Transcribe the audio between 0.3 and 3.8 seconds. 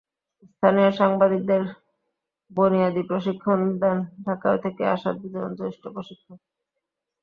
স্থানীয় সাংবাদিকদের বনিয়াদি প্রশিক্ষণ